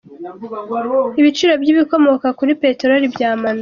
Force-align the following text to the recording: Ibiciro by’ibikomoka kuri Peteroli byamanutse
Ibiciro 1.19 1.53
by’ibikomoka 1.61 2.27
kuri 2.39 2.51
Peteroli 2.61 3.05
byamanutse 3.13 3.59